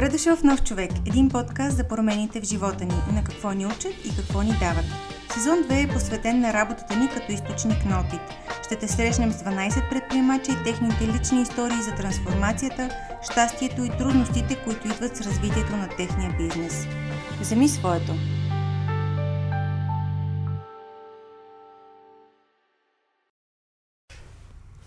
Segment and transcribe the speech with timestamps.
[0.00, 3.66] Добре дошъл в Нов човек, един подкаст за промените в живота ни, на какво ни
[3.66, 4.84] учат и какво ни дават.
[5.34, 8.20] Сезон 2 е посветен на работата ни като източник на опит.
[8.64, 12.90] Ще те срещнем с 12 предприемачи и техните лични истории за трансформацията,
[13.22, 16.86] щастието и трудностите, които идват с развитието на техния бизнес.
[17.40, 18.12] Вземи своето!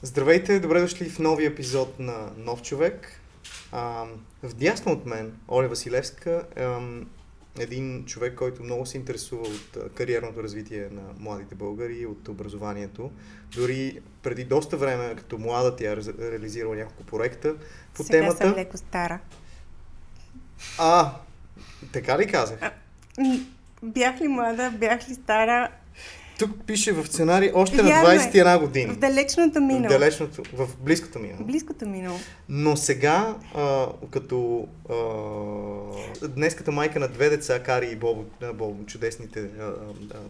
[0.01, 3.22] Здравейте, добре дошли в новия епизод на Нов човек.
[3.75, 4.05] А,
[4.43, 6.45] вдясно от мен, Оля Василевска,
[7.59, 13.11] един човек, който много се интересува от кариерното развитие на младите българи, от образованието.
[13.55, 15.95] Дори преди доста време, като млада, тя е
[16.31, 17.55] реализирала няколко проекта
[17.93, 18.37] по Сега темата.
[18.37, 19.19] съм леко стара.
[20.79, 21.11] А,
[21.93, 22.59] така ли казах?
[23.83, 25.71] Бях ли млада, бях ли стара?
[26.43, 28.17] Тук пише в сценарий още Вярно на е.
[28.17, 28.93] 21 години.
[28.93, 29.85] В далечното минало.
[29.85, 31.43] В далечното, в близкото минало.
[31.43, 32.17] Близкото минало.
[32.49, 39.39] Но сега, а, като а, днеската майка на две деца, Кари и Бобо, Бобо чудесните
[39.59, 39.73] а, а,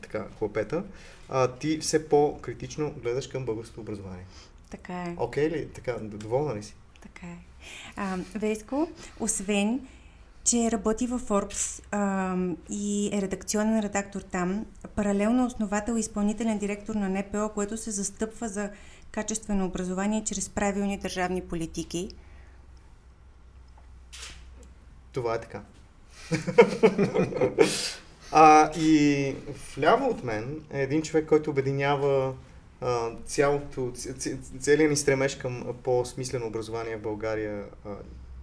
[0.01, 0.83] така, хлопета,
[1.29, 4.25] а, ти все по-критично гледаш към българското образование.
[4.69, 5.15] Така е.
[5.17, 5.67] Окей ли?
[5.67, 6.75] Така, доволна ли си?
[7.01, 7.37] Така е.
[7.95, 8.87] А, Веско,
[9.19, 9.79] освен,
[10.43, 12.35] че работи във Forbes а,
[12.69, 18.47] и е редакционен редактор там, паралелно основател и изпълнителен директор на НПО, което се застъпва
[18.47, 18.69] за
[19.11, 22.09] качествено образование чрез правилни държавни политики.
[25.11, 25.61] Това е така.
[28.31, 29.35] а, и
[29.77, 32.33] вляво от мен е един човек, който обединява
[32.81, 33.93] а, цялото,
[34.59, 37.89] целият ни стремеж към по-смислено образование в България а,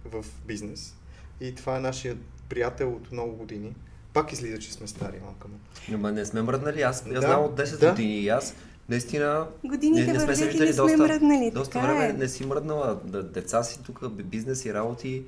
[0.05, 0.95] в бизнес.
[1.41, 2.17] И това е нашия
[2.49, 3.75] приятел от много години.
[4.13, 5.47] Пак излиза, че сме стари малко.
[5.93, 6.81] Ама не сме мръднали.
[6.81, 7.89] Аз, Да, аз знам от 10 да.
[7.89, 8.55] години и аз
[8.89, 11.51] наистина Годините не, не сме се и виждали не сме доста, мръднали.
[11.51, 12.05] доста така време.
[12.05, 12.13] е.
[12.13, 12.99] Не си мръднала.
[13.05, 15.23] Деца си тук, бизнес и работи.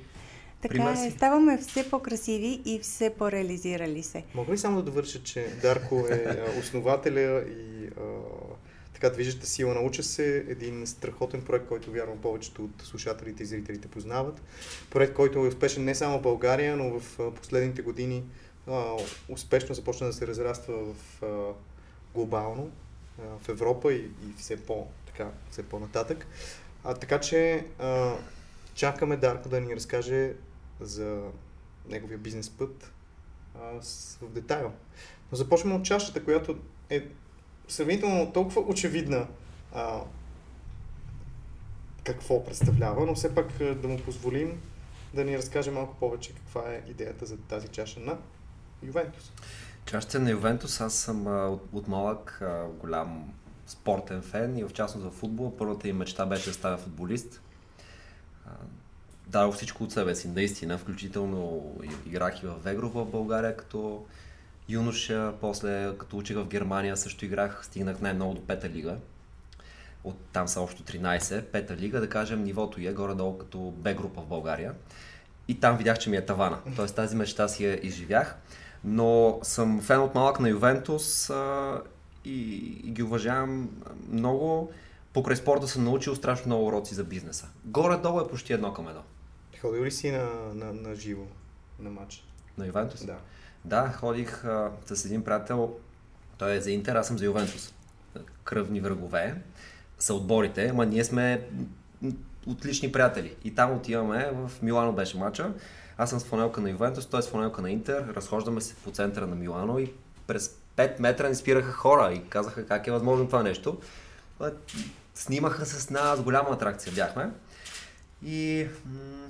[0.62, 1.10] Така е.
[1.10, 4.24] Ставаме все по-красиви и все по-реализирали се.
[4.34, 8.02] Мога ли само да довърша, че Дарко е основателя и а,
[9.04, 13.88] така движеща сила науча се, един страхотен проект, който вярвам повечето от слушателите и зрителите
[13.88, 14.42] познават.
[14.90, 18.24] Проект, който е успешен не само в България, но в последните години
[18.68, 18.96] а,
[19.28, 21.52] успешно започна да се разраства в а,
[22.14, 22.70] глобално,
[23.18, 26.26] а, в Европа и, и все, по, така, все по-нататък.
[26.84, 28.14] А, така че а,
[28.74, 30.32] чакаме Дарко да ни разкаже
[30.80, 31.22] за
[31.88, 32.92] неговия бизнес път
[33.60, 34.72] а, с, в детайл.
[35.32, 36.56] Но започваме от чашата, която
[36.90, 37.06] е
[37.68, 39.26] сравнително толкова очевидна
[39.74, 40.00] а,
[42.04, 44.60] какво представлява, но все пак да му позволим
[45.14, 48.16] да ни разкаже малко повече каква е идеята за тази чаша на
[48.82, 49.32] Ювентус.
[49.86, 53.32] Чашата на Ювентус, аз съм а, от, от малък а, голям
[53.66, 55.56] спортен фен и в частност в футбол.
[55.58, 57.40] Първата им мечта беше да става футболист.
[59.26, 61.74] Дадох всичко от себе си, наистина, включително
[62.06, 64.04] играх и в Вегро в България като
[64.68, 68.96] юноша, после като учих в Германия също играх, стигнах най-много до пета лига.
[70.04, 74.20] От там са общо 13, пета лига, да кажем, нивото е горе-долу като Б група
[74.20, 74.74] в България.
[75.48, 76.58] И там видях, че ми е тавана.
[76.76, 78.36] Тоест тази мечта си я изживях.
[78.84, 81.80] Но съм фен от малък на Ювентус а,
[82.24, 82.54] и,
[82.84, 83.70] и ги уважавам
[84.10, 84.72] много.
[85.12, 87.48] Покрай спорта съм научил страшно много уроци за бизнеса.
[87.64, 89.02] Горе-долу е почти едно към едно.
[89.60, 91.24] Ходил ли си на, на, на живо
[91.78, 92.24] на матч?
[92.58, 93.06] На Ювентус?
[93.06, 93.16] Да.
[93.64, 95.76] Да, ходих а, с един приятел,
[96.38, 97.74] той е за Интер, аз съм за Ювентус.
[98.44, 99.42] Кръвни врагове
[99.98, 101.48] са отборите, ама ние сме
[102.46, 103.36] отлични приятели.
[103.44, 105.52] И там отиваме, в Милано беше мача,
[105.98, 108.90] аз съм с фанелка на Ювентус, той е с фанелка на Интер, разхождаме се по
[108.90, 109.92] центъра на Милано и
[110.26, 113.80] през 5 метра ни спираха хора и казаха как е възможно това нещо.
[115.14, 117.30] Снимаха с нас, голяма атракция бяхме.
[118.24, 119.28] И м-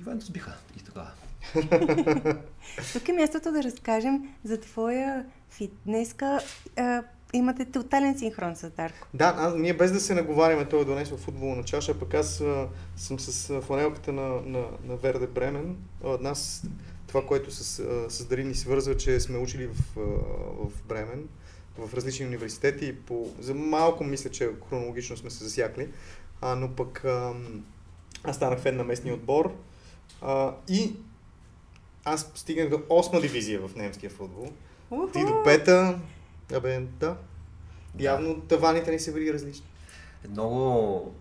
[0.00, 1.10] Ювентус биха и тогава.
[2.92, 5.72] Тук е мястото да разкажем за твоя фит.
[5.86, 6.40] Днеска
[6.76, 9.08] а, имате тотален синхрон с Дарко.
[9.14, 12.40] Да, а, ние без да се наговаряме, той е донесъл футбол на чаша, пък аз
[12.40, 15.76] а, съм с фланелката на, на, на Верде Бремен.
[16.04, 16.62] А, нас,
[17.06, 20.00] това, което с, а, с Дарин ни свързва, че сме учили в, а,
[20.68, 21.28] в Бремен,
[21.78, 22.96] в различни университети.
[22.96, 25.88] По, за малко мисля, че хронологично сме се засякли,
[26.40, 27.32] а, но пък а,
[28.24, 29.54] аз станах фен на местния отбор
[30.22, 30.92] а, и
[32.04, 34.48] аз стигнах до 8 дивизия в немския футбол.
[35.12, 35.98] Ти до пета,
[36.52, 37.16] абе, да.
[37.98, 39.66] Явно таваните ни са били различни.
[40.30, 41.14] Много,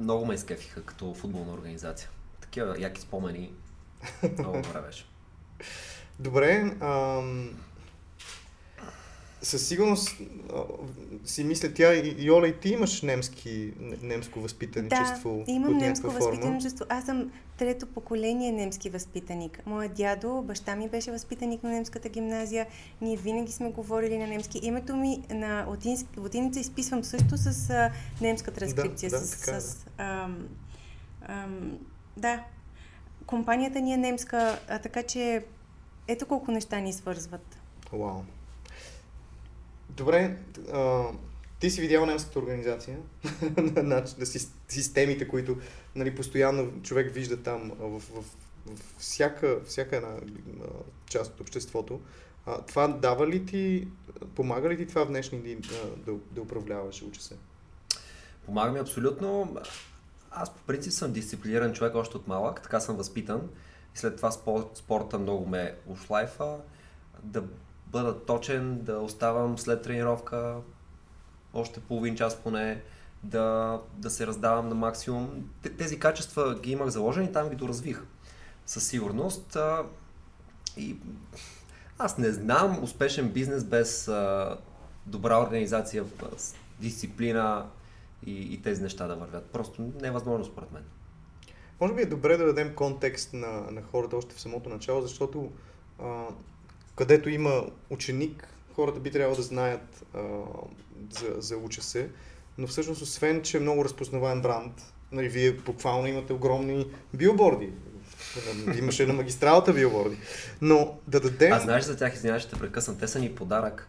[0.00, 2.10] много ме изкефиха като футболна организация.
[2.40, 3.52] Такива яки спомени.
[4.38, 5.06] Много добре беше.
[6.18, 7.56] Добре, ам...
[9.42, 10.20] със сигурност
[11.24, 13.72] си мисля, тя и Йола и ти имаш немски,
[14.02, 15.42] немско възпитаничество.
[15.46, 16.26] Да, имам немско форма.
[16.26, 16.84] възпитаничество.
[16.88, 19.66] Аз съм трето поколение немски възпитаник.
[19.66, 22.66] Моят дядо, баща ми беше възпитаник на немската гимназия.
[23.00, 24.60] Ние винаги сме говорили на немски.
[24.62, 27.90] Името ми на латински, латиница изписвам също с а,
[28.20, 29.10] немска транскрипция.
[29.10, 30.48] да, с, така е, с, ам,
[31.22, 31.78] ам,
[32.16, 32.44] да.
[33.26, 35.44] Компанията ни е немска, а, така че
[36.08, 37.58] ето колко неща ни свързват.
[37.92, 38.22] Вау.
[39.96, 40.36] Добре,
[40.72, 41.04] а,
[41.60, 42.98] ти си видял немската организация,
[44.68, 45.56] системите, които
[45.94, 48.24] нали, постоянно човек вижда там в, в,
[48.66, 50.16] в всяка, всяка една
[51.06, 52.00] част от обществото.
[52.46, 53.88] А, това дава ли ти,
[54.34, 55.56] помага ли ти това в днешни дни
[56.06, 57.36] да, да управляваш, учи се?
[58.46, 59.56] Помага ми абсолютно.
[60.30, 63.48] Аз по принцип съм дисциплиниран човек още от малък, така съм възпитан.
[63.94, 66.58] След това спор, спорта много ме ушлайфа.
[67.22, 67.44] Да
[67.86, 70.56] бъда точен, да оставам след тренировка
[71.54, 72.82] още половин час поне,
[73.22, 75.50] да, да се раздавам на максимум.
[75.78, 78.02] Тези качества ги имах заложени, там ги доразвих
[78.66, 79.56] със сигурност.
[80.76, 80.96] И
[81.98, 84.10] аз не знам успешен бизнес без
[85.06, 86.04] добра организация,
[86.80, 87.66] дисциплина
[88.26, 89.44] и, и тези неща да вървят.
[89.44, 90.82] Просто невъзможно според мен.
[91.80, 95.52] Може би е добре да дадем контекст на, на хората още в самото начало, защото
[96.02, 96.24] а,
[96.96, 100.20] където има ученик, хората би трябвало да знаят а,
[101.10, 102.08] за, за уча се,
[102.58, 107.72] но всъщност освен, че е много разпознаваем бранд, нали, вие буквално имате огромни билборди,
[108.78, 110.16] имаше на магистралата билборди,
[110.60, 111.52] но да дадем...
[111.52, 113.88] А знаеш за тях, извинявай, ще прекъсна, те са ни подарък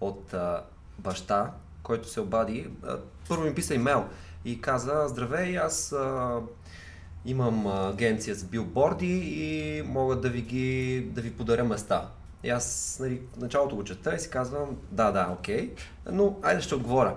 [0.00, 0.64] от а,
[0.98, 1.52] баща,
[1.82, 2.68] който се обади.
[2.82, 2.98] А,
[3.28, 4.04] първо ми писа имейл
[4.44, 6.40] и каза, здравей, аз а,
[7.24, 12.10] имам агенция за билборди и мога да ви, ги, да ви подаря места.
[12.42, 15.74] И аз нали, началото го чета и си казвам, да, да, окей,
[16.12, 17.16] но айде ще отговоря.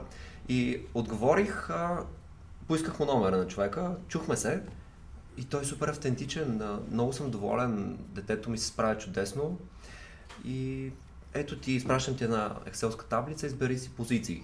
[0.50, 2.06] И отговорих, а,
[2.68, 4.62] поисках му номера на човека, чухме се
[5.38, 6.62] и той е супер автентичен,
[6.92, 9.58] много съм доволен, детето ми се справя чудесно
[10.46, 10.92] и
[11.34, 14.44] ето ти, изпращам ти една екселска таблица, избери си позиции.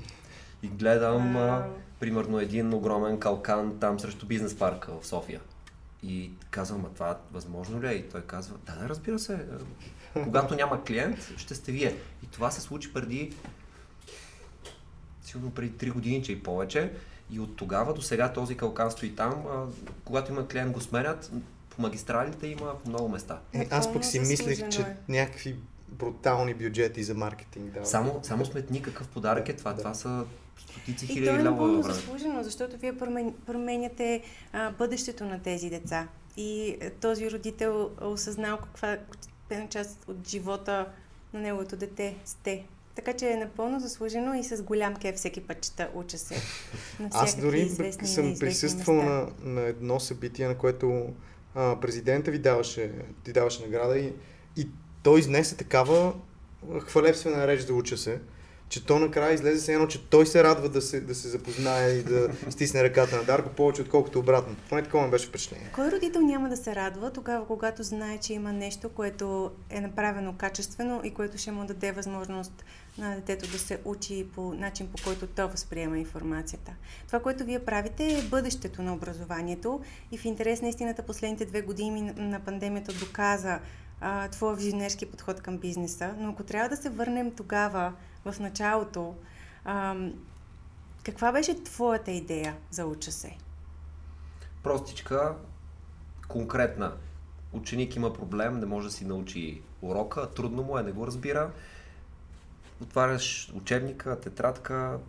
[0.64, 1.68] И гледам, а,
[2.00, 5.42] примерно, един огромен калкан там срещу бизнес парка в София.
[6.04, 7.92] И казвам, а това възможно ли е?
[7.92, 9.46] И той казва, да, да, разбира се,
[10.14, 11.96] когато няма клиент, ще сте вие.
[12.24, 13.34] И това се случи преди,
[15.22, 16.92] сигурно преди 3 години, че и повече.
[17.32, 19.44] И от тогава до сега този калкан стои там.
[19.52, 19.66] А,
[20.06, 21.32] когато има клиент го сменят,
[21.70, 23.40] по магистралите има по много места.
[23.54, 25.56] Е, аз пък си мислех, че някакви
[25.88, 27.74] брутални бюджети за маркетинг.
[27.74, 27.86] Да.
[27.86, 29.74] Само, само сметни какъв подарък е това.
[29.74, 29.78] Да.
[29.78, 30.26] Това са
[30.58, 31.40] стотици хиляди лева.
[31.40, 32.98] И то е напълно заслужено, защото вие
[33.46, 34.24] променяте
[34.54, 36.08] а, бъдещето на тези деца.
[36.38, 38.98] И е, този родител осъзнал каква
[39.70, 40.88] част от живота
[41.34, 42.66] на неговото дете сте.
[42.96, 46.36] Така че е напълно заслужено и с голям кеф всеки път чета, уча се.
[47.00, 51.14] На Аз дори известни, съм присъствал на, на едно събитие, на което
[51.56, 52.92] а, президента ви даваше,
[53.24, 54.14] ти даваше награда и,
[54.58, 54.68] и
[55.04, 56.14] той изнесе такава
[56.80, 58.20] хвалебствена реч да уча се
[58.70, 61.90] че то накрая излезе се едно, че той се радва да се, да се запознае
[61.90, 64.56] и да стисне ръката на Дарко повече, отколкото обратно.
[64.70, 65.70] Поне такова ми беше впечатление.
[65.76, 70.34] Кой родител няма да се радва тогава, когато знае, че има нещо, което е направено
[70.38, 72.66] качествено и което ще му даде възможност
[72.98, 76.72] на детето да се учи по начин, по който то възприема информацията.
[77.08, 79.82] Това, което вие правите е бъдещето на образованието
[80.12, 83.60] и в интерес на истината последните две години на пандемията доказа
[84.02, 87.94] а, твоя визионерски подход към бизнеса, но ако трябва да се върнем тогава,
[88.26, 89.16] в началото,
[89.66, 89.96] а,
[91.04, 93.38] каква беше твоята идея за уча се?
[94.64, 95.36] Простичка,
[96.28, 96.94] конкретна.
[97.54, 101.52] Ученик има проблем, не може да си научи урока, трудно му е, не го разбира.
[102.82, 105.00] Отваряш учебника, тетрадка.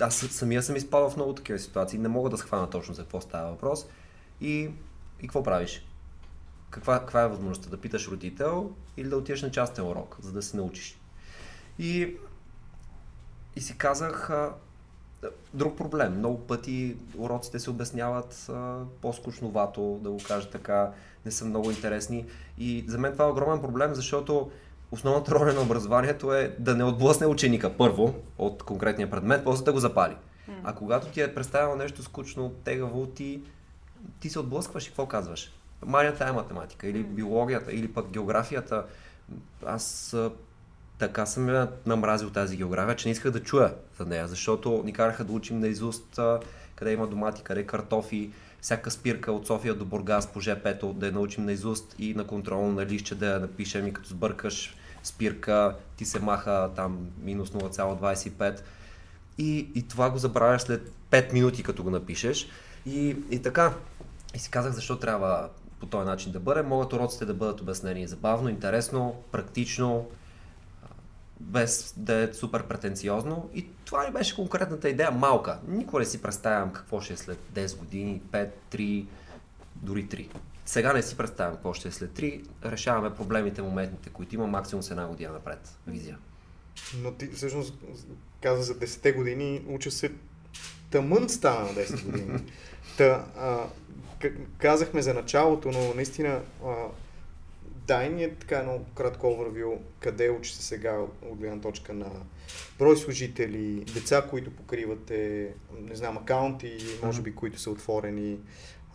[0.00, 3.20] Аз самия съм изпадал в много такива ситуации, не мога да схвана точно за какво
[3.20, 3.86] става въпрос.
[4.40, 4.70] И,
[5.20, 5.84] и какво правиш?
[6.70, 7.70] каква, каква е възможността?
[7.70, 10.99] Да питаш родител или да отидеш на частен урок, за да се научиш.
[11.80, 12.16] И,
[13.56, 14.52] и си казах, а,
[15.54, 16.18] друг проблем.
[16.18, 20.92] Много пъти уроците се обясняват а, по-скучновато, да го кажа така,
[21.26, 22.26] не са много интересни.
[22.58, 24.50] И за мен това е огромен проблем, защото
[24.92, 29.72] основната роля на образованието е да не отблъсне ученика първо от конкретния предмет, после да
[29.72, 30.16] го запали.
[30.64, 33.40] А когато ти е представено нещо скучно, тегаво, ти,
[34.20, 35.52] ти се отблъскваш и какво казваш?
[35.86, 38.84] Манията е математика, или биологията, или пък географията.
[39.66, 40.16] Аз
[41.00, 44.92] така съм я намразил тази география, че не исках да чуя за нея, защото ни
[44.92, 46.20] караха да учим наизуст
[46.74, 48.30] къде има домати, къде картофи,
[48.60, 52.72] всяка спирка от София до Бургас по ЖП-то да я научим наизуст и на контролно
[52.72, 58.60] на лище да я напишем и като сбъркаш спирка, ти се маха там минус 0,25
[59.38, 62.48] и, и това го забравяш след 5 минути, като го напишеш.
[62.86, 63.74] И, и така,
[64.34, 65.48] и си казах защо трябва
[65.80, 66.62] по този начин да бъде.
[66.62, 70.06] Могат уроците да бъдат обяснени забавно, интересно, практично,
[71.40, 73.50] без да е супер претенциозно.
[73.54, 75.58] И това ми беше конкретната идея, малка.
[75.68, 79.06] Никога не си представям какво ще е след 10 години, 5, 3,
[79.76, 80.28] дори 3.
[80.66, 82.44] Сега не си представям какво ще е след 3.
[82.64, 85.78] Решаваме проблемите, моментите, които има максимум с една година напред.
[85.86, 86.18] Визия.
[87.02, 87.74] Но ти всъщност
[88.40, 90.12] каза за 10 години, уча се
[90.90, 92.40] тъмън стана на 10 години.
[92.96, 93.66] Та, а,
[94.58, 96.74] казахме за началото, но наистина а,
[97.90, 102.10] дай ни е така едно кратко overview, къде учи се сега от гледна точка на
[102.78, 105.48] брой служители, деца, които покривате,
[105.80, 108.38] не знам, акаунти, може би, които са отворени.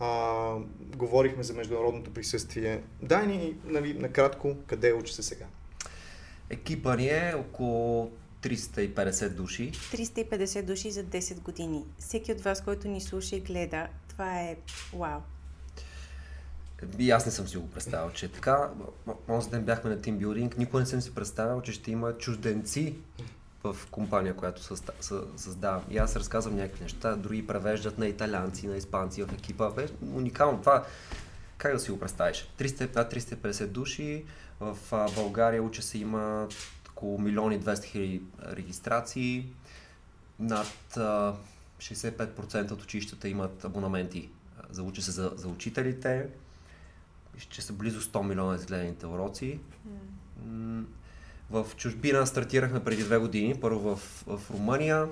[0.00, 0.54] А,
[0.96, 2.82] говорихме за международното присъствие.
[3.02, 5.46] Дай ни нали, накратко къде учи се сега.
[6.50, 8.10] Екипа ни е около
[8.42, 9.72] 350 души.
[9.72, 11.84] 350 души за 10 години.
[11.98, 14.56] Всеки от вас, който ни слуша и гледа, това е
[14.94, 15.20] вау.
[16.98, 18.70] И аз не съм си го представил, че е така.
[19.28, 22.94] Онзи ден бяхме на тимбилдинг, никой не съм си представил, че ще има чужденци
[23.64, 24.76] в компания, която
[25.36, 25.82] създавам.
[25.90, 29.70] И аз разказвам някакви неща, други превеждат на италианци, на испанци в екипа.
[29.70, 30.60] Бе, уникално.
[30.60, 30.86] Това,
[31.58, 32.48] как да си го представиш?
[32.58, 34.24] 300, 350 души,
[34.60, 34.78] в
[35.14, 36.48] България уча се има
[36.90, 39.46] около милиони 200 хиляди регистрации,
[40.38, 40.72] над
[41.78, 44.30] 65% от училищата имат абонаменти
[44.70, 46.26] за уча се за, за учителите,
[47.44, 49.60] че са близо 100 милиона изгледаните уроци.
[50.48, 50.84] Mm.
[51.50, 55.08] В чужбина стартирахме преди две години, първо в, в Румъния.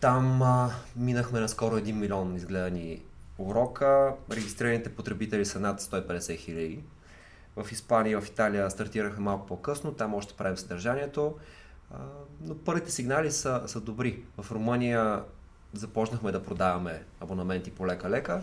[0.00, 3.02] Там а, минахме на скоро 1 милион изгледани
[3.38, 4.14] урока.
[4.30, 6.84] Регистрираните потребители са над 150 хиляди.
[7.56, 11.34] В Испания и в Италия стартирахме малко по-късно, там още правим съдържанието.
[11.94, 11.96] А,
[12.40, 14.22] но първите сигнали са, са добри.
[14.38, 15.22] В Румъния
[15.72, 18.42] започнахме да продаваме абонаменти по лека-лека.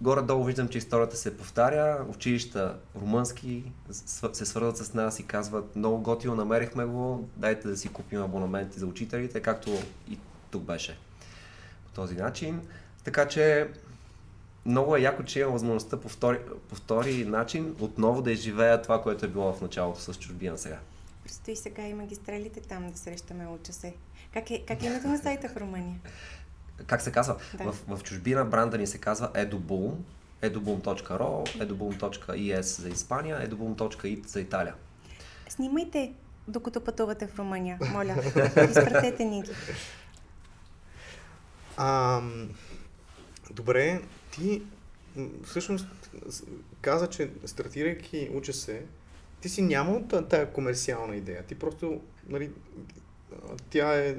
[0.00, 2.06] Горе-долу виждам, че историята се повтаря.
[2.08, 3.72] Училища румънски
[4.32, 8.78] се свързват с нас и казват много готино, намерихме го, дайте да си купим абонаменти
[8.78, 9.70] за учителите, както
[10.10, 10.18] и
[10.50, 10.98] тук беше
[11.86, 12.60] по този начин.
[13.04, 13.68] Така че
[14.66, 19.02] много е яко, че имам възможността по втори, по втори начин отново да изживея това,
[19.02, 20.78] което е било в началото с чужбина сега.
[21.22, 23.94] Предстои сега и магистралите там да срещаме уча се.
[24.32, 26.00] Как е, как е името на сайта в Румъния?
[26.86, 27.36] Как се казва?
[27.54, 27.72] Да.
[27.72, 29.94] В, в чужбина бранда ни се казва edubulm,
[30.42, 34.74] edubulm.ro, edubulm.es за Испания, edubulm.it за Италия.
[35.48, 36.12] Снимайте,
[36.48, 38.16] докато пътувате в Румъния, моля.
[38.70, 39.50] Изпратете ни ги.
[41.76, 42.22] А,
[43.50, 44.00] добре,
[44.30, 44.62] ти
[45.44, 45.86] всъщност
[46.80, 48.82] каза, че стартирайки уча се,
[49.40, 51.42] ти си нямал тая комерциална идея.
[51.42, 52.50] Ти просто, нали,
[53.70, 54.16] тя е...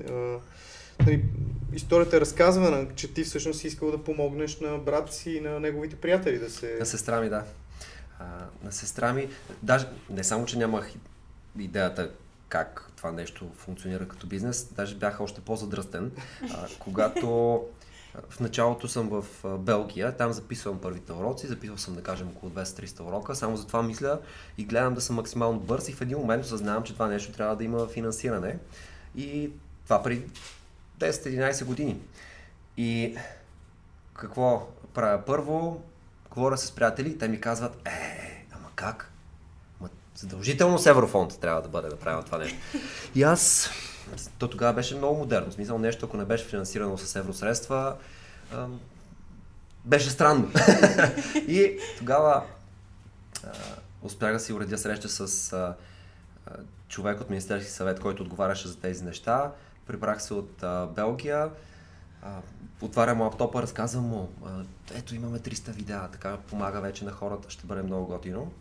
[1.00, 1.26] Нали,
[1.76, 5.60] историята е разказвана, че ти всъщност си искал да помогнеш на брат си и на
[5.60, 6.78] неговите приятели да се...
[6.80, 7.44] На сестра ми, да.
[8.20, 8.26] А,
[8.64, 9.30] на сестра ми,
[9.64, 10.92] даже не само, че нямах
[11.60, 12.12] идеята
[12.50, 16.12] как това нещо функционира като бизнес, даже бях още по-задръстен,
[16.54, 17.28] а, когато
[18.30, 19.26] в началото съм в
[19.58, 23.84] Белгия, там записвам първите уроци, записвал съм да кажем около 200-300 урока, само за това
[23.84, 24.20] мисля
[24.58, 27.56] и гледам да съм максимално бърз и в един момент осъзнавам, че това нещо трябва
[27.56, 28.58] да има финансиране.
[29.16, 29.52] И
[29.84, 30.26] това при
[31.00, 32.02] 10-11 години.
[32.78, 33.18] И
[34.14, 35.26] какво правя?
[35.26, 35.84] Първо,
[36.32, 39.12] говоря с приятели, те ми казват, е, ама как?
[39.82, 42.58] Ма, задължително с Еврофонд трябва да бъде направено това нещо.
[43.16, 43.70] И аз,
[44.38, 45.52] то тогава беше много модерно.
[45.52, 47.96] Смисъл нещо, ако не беше финансирано с евросредства,
[49.86, 50.52] беше странно.
[51.36, 52.44] и тогава
[54.02, 55.76] успях да си уредя среща с
[56.88, 59.52] човек от Министерски съвет, който отговаряше за тези неща.
[59.88, 61.50] Прибрах се от а, Белгия,
[62.24, 62.40] а,
[62.82, 64.64] отварям лаптопа, разказвам му, а,
[64.96, 68.52] ето имаме 300 видеа, така помага вече на хората, ще бъде много готино.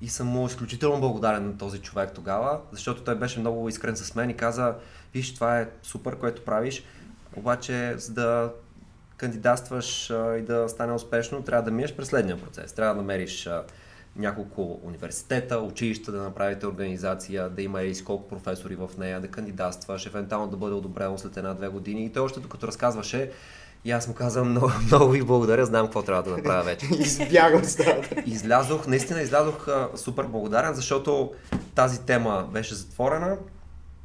[0.00, 4.14] И съм му изключително благодарен на този човек тогава, защото той беше много искрен с
[4.14, 4.74] мен и каза,
[5.14, 6.84] виж, това е супер, което правиш,
[7.36, 8.52] обаче за да
[9.16, 12.72] кандидатстваш а, и да стане успешно, трябва да минеш през следния процес.
[12.72, 13.64] Трябва да намериш а,
[14.18, 20.06] няколко университета, училища да направите организация, да има и колко професори в нея, да кандидатстваш,
[20.06, 22.04] евентуално да бъде одобрено след една-две години.
[22.04, 23.30] И той още докато разказваше,
[23.84, 26.86] и аз му казвам много, много ви благодаря, знам какво трябва да направя вече.
[26.98, 28.22] Избягам страната.
[28.26, 31.32] Излязох, наистина излязох а, супер благодарен, защото
[31.74, 33.36] тази тема беше затворена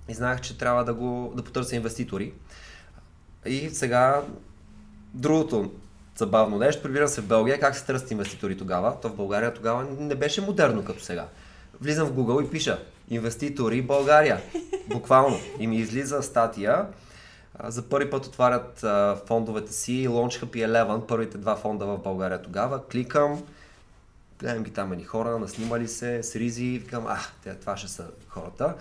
[0.10, 2.34] и знаех, че трябва да, го, да потърся инвеститори.
[3.46, 4.22] И сега
[5.14, 5.72] другото
[6.16, 6.84] забавно нещо.
[6.84, 7.60] Прибирам се в Белгия.
[7.60, 9.00] Как се търсят инвеститори тогава?
[9.02, 11.28] То в България тогава не беше модерно като сега.
[11.82, 14.42] влизам в Google и пиша инвеститори България.
[14.88, 15.40] Буквално.
[15.60, 16.86] И ми излиза статия.
[17.64, 18.86] За първи път отварят
[19.28, 20.08] фондовете си.
[20.08, 22.88] Launch Happy Eleven, първите два фонда в България тогава.
[22.88, 23.44] Кликам,
[24.40, 27.20] гледам ги там едни хора, наснимали се, с ризи, викам, а,
[27.62, 28.76] това ще са хората.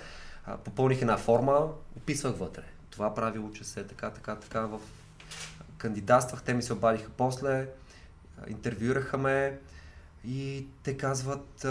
[0.64, 2.62] Попълних една форма, описвах вътре.
[2.90, 4.60] Това прави уча се, така, така, така.
[4.60, 4.78] В...
[5.80, 7.68] Кандидатствах, те ми се обадиха после,
[8.48, 9.58] интервюираха ме
[10.24, 11.66] и те казват,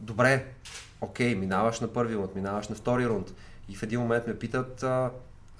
[0.00, 0.52] добре,
[1.00, 3.34] окей, минаваш на първи рунд, минаваш на втори рунд.
[3.68, 5.10] И в един момент ме питат, а,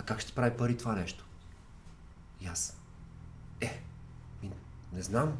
[0.05, 1.25] как ще прави пари това нещо?
[2.41, 2.77] И аз,
[3.61, 3.83] е,
[4.93, 5.37] не знам,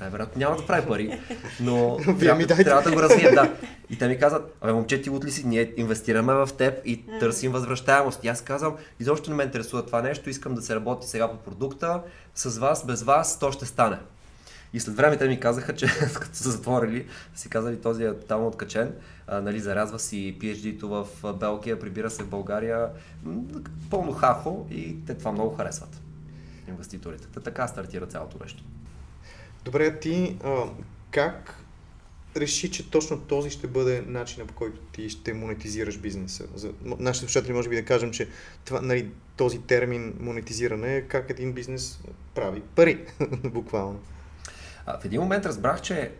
[0.00, 1.20] най-вероятно няма да прави пари,
[1.60, 3.34] но трябва, трябва да го развием.
[3.34, 3.54] Да.
[3.90, 7.52] И те ми казват, абе момче ти ли си, ние инвестираме в теб и търсим
[7.52, 8.24] възвръщаемост.
[8.24, 11.36] И аз казвам, изобщо не ме интересува това нещо, искам да се работи сега по
[11.36, 12.02] продукта,
[12.34, 13.98] с вас, без вас, то ще стане.
[14.72, 18.46] И след време те ми казаха, че като са затворили, си казали този е тотално
[18.46, 18.94] откачен,
[19.26, 22.88] а, нали, зарязва си PhD-то в Белгия, прибира се в България,
[23.90, 26.00] пълно хахо и те това много харесват
[26.70, 27.26] инвеститорите.
[27.26, 28.62] Та така стартира цялото нещо.
[29.70, 30.64] Добре, ти а,
[31.10, 31.64] как
[32.36, 36.44] реши, че точно този ще бъде начинът по който ти ще монетизираш бизнеса?
[36.54, 38.28] За нашите слушатели може би да кажем, че
[38.64, 42.00] това, нали, този термин монетизиране е как един бизнес
[42.34, 43.06] прави пари,
[43.44, 44.00] буквално.
[44.86, 46.12] А, в един момент разбрах, че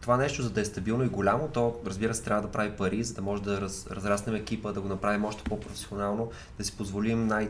[0.00, 3.04] това нещо, за да е стабилно и голямо, то разбира се трябва да прави пари,
[3.04, 7.26] за да може да раз, разраснем екипа, да го направим още по-професионално, да си позволим
[7.26, 7.48] най,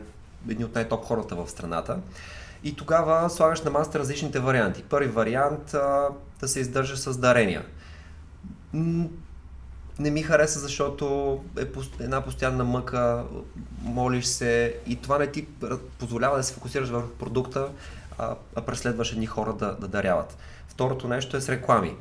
[0.49, 1.99] едни от най-топ хората в страната.
[2.63, 4.83] И тогава слагаш на масата различните варианти.
[4.83, 7.65] Първи вариант а, да се издържа с дарения.
[9.99, 11.65] Не ми хареса, защото е
[11.99, 13.23] една постоянна мъка,
[13.81, 15.47] молиш се и това не ти
[15.99, 17.69] позволява да се фокусираш върху продукта,
[18.17, 20.37] а, преследваш едни хора да, да даряват.
[20.67, 21.95] Второто нещо е с реклами.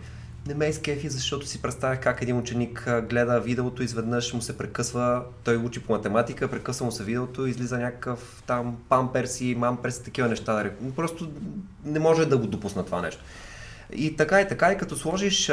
[0.47, 5.23] Не ме изкефи, защото си представях как един ученик гледа видеото, изведнъж му се прекъсва,
[5.45, 10.71] той учи по математика, прекъсва му се видеото, излиза някакъв там памперси, мамперси, такива неща.
[10.97, 11.31] Просто
[11.85, 13.25] не може да го допусна това нещо.
[13.93, 15.53] И така и така, и като сложиш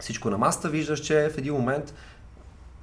[0.00, 1.94] всичко на маста, виждаш, че в един момент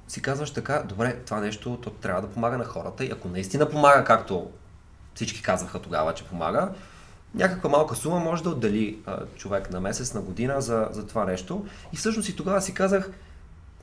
[0.08, 3.68] си казваш така, добре, това нещо то трябва да помага на хората и ако наистина
[3.68, 4.50] помага, както
[5.14, 6.68] всички казваха тогава, че помага,
[7.36, 11.24] някаква малка сума може да отдели а, човек на месец, на година за, за това
[11.24, 11.66] нещо.
[11.92, 13.10] И всъщност и тогава си казах,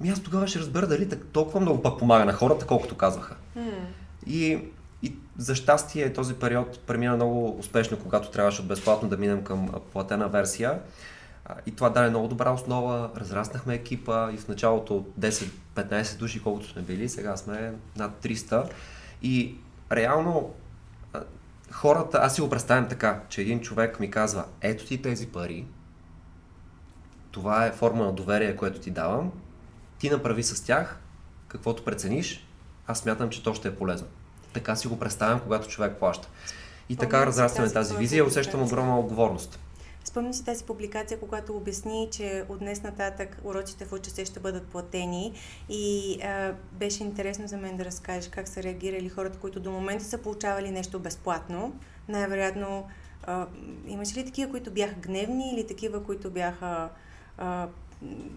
[0.01, 3.35] ми аз тогава ще разбера дали толкова много пък помага на хората, колкото казваха.
[3.57, 3.71] Mm.
[4.27, 4.59] И,
[5.03, 9.69] и за щастие този период премина много успешно, когато трябваше от безплатно да минем към
[9.91, 10.79] платена версия.
[11.65, 16.81] И това даде много добра основа, разраснахме екипа и в началото 10-15 души, колкото сме
[16.81, 18.69] били, сега сме над 300.
[19.21, 19.55] И
[19.91, 20.53] реално
[21.73, 25.65] хората, аз си го представям така, че един човек ми казва, ето ти тези пари,
[27.31, 29.31] това е форма на доверие, което ти давам,
[29.99, 30.99] ти направи с тях
[31.47, 32.47] каквото прецениш,
[32.87, 34.07] аз смятам, че то ще е полезно.
[34.53, 36.29] Така си го представям, когато човек плаща.
[36.89, 39.59] И така разрастваме тази визия и усещам огромна отговорност.
[40.13, 44.67] Спомням си тази публикация, когато обясни, че от днес нататък уроците в УЧС ще бъдат
[44.67, 45.33] платени
[45.69, 50.03] и а, беше интересно за мен да разкажеш как са реагирали хората, които до момента
[50.03, 51.75] са получавали нещо безплатно.
[52.07, 52.87] Най-вероятно
[53.87, 56.89] имаше ли такива, които бяха гневни или такива, които бяха
[57.37, 57.67] а,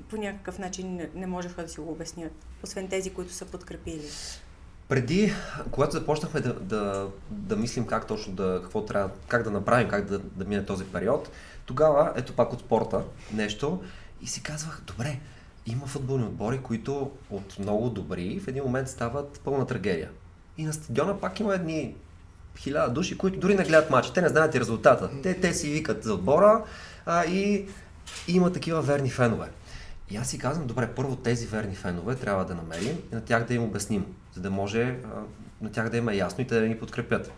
[0.09, 2.33] по някакъв начин не, не можеха да си го обяснят,
[2.65, 4.09] освен тези, които са подкрепили?
[4.89, 5.33] Преди,
[5.71, 10.05] когато започнахме да, да, да мислим как точно да, какво трябва, как да направим, как
[10.05, 11.31] да, да мине този период,
[11.67, 13.03] тогава, ето пак от спорта,
[13.33, 13.83] нещо,
[14.23, 15.21] и си казвах, добре,
[15.67, 20.11] има футболни отбори, които от много добри в един момент стават пълна трагедия.
[20.59, 21.95] И на стадиона пак има едни
[22.59, 24.13] хиляда души, които дори не гледат матча.
[24.13, 25.11] Те не знаят и резултата.
[25.23, 26.65] Те, те си викат за отбора
[27.07, 27.69] а, и,
[28.29, 29.49] и има такива верни фенове.
[30.11, 33.45] И аз си казвам, добре, първо тези верни фенове трябва да намерим и на тях
[33.45, 34.97] да им обясним, за да може а,
[35.61, 37.33] на тях да има ясно и те да ни подкрепят.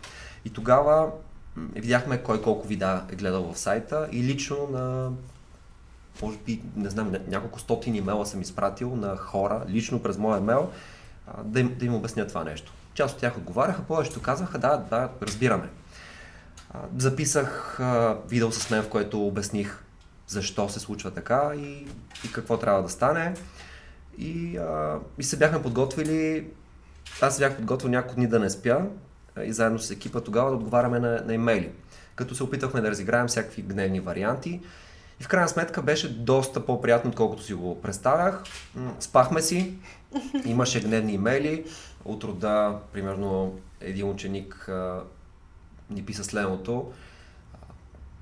[0.45, 1.11] И тогава
[1.57, 5.11] видяхме кой колко вида е гледал в сайта и лично на
[6.21, 10.71] може би, не знам, няколко стотин имейла съм изпратил на хора, лично през моя имейл,
[11.43, 12.73] да им, да им обясня това нещо.
[12.93, 15.69] Част от тях отговаряха, повечето казаха, да, да, разбираме.
[16.97, 17.79] Записах
[18.29, 19.83] видео с мен, в което обясних
[20.27, 21.87] защо се случва така и,
[22.25, 23.33] и какво трябва да стане.
[24.17, 24.59] И,
[25.17, 26.47] и се бяхме подготвили,
[27.21, 28.85] аз бях подготвил няколко дни да не спя,
[29.43, 31.71] и заедно с екипа тогава да отговаряме на, на имейли.
[32.15, 34.61] Като се опитахме да разиграем всякакви гневни варианти.
[35.19, 38.43] И в крайна сметка беше доста по-приятно, отколкото си го представях.
[38.99, 39.73] Спахме си,
[40.45, 41.65] имаше гневни имейли.
[42.05, 45.03] От рода, примерно, един ученик а,
[45.89, 46.91] ни писа следното.